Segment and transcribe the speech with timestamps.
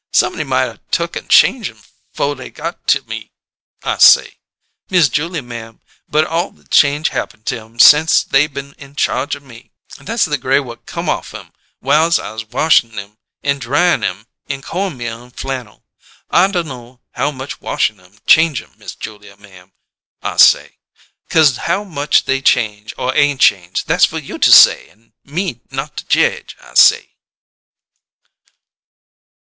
[0.11, 1.79] Somebody might 'a' took an' change 'em
[2.15, 3.29] 'fo' they got to me,'
[3.83, 4.39] I say,
[4.89, 9.35] 'Miss Julia, ma'am, but all the change happen to 'em sence they been in charge
[9.35, 9.69] of me,
[9.99, 11.51] that's the gray whut come off 'em
[11.81, 15.83] whiles I washin' 'em an' dryin' 'em in corn meal and flannel.
[16.31, 19.71] I dunno how much washin' 'em change 'em, Miss Julia, ma'am,'
[20.23, 20.79] I say,
[21.29, 25.61] ''cause how much they change or ain't change, that's fer you to say and me
[25.69, 27.11] not to jedge,' I say."